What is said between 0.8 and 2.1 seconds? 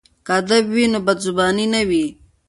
نو بدزباني نه وي.